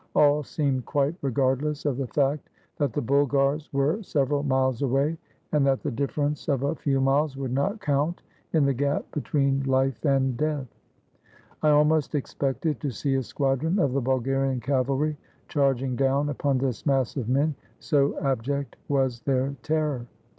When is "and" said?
5.51-5.63, 10.03-10.35